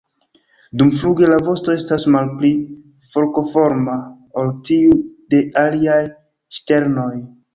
[0.81, 2.49] Dumfluge la vosto estas malpli
[3.15, 3.99] forkoforma
[4.43, 4.97] ol tiu
[5.35, 6.01] de aliaj
[6.61, 7.13] ŝternoj.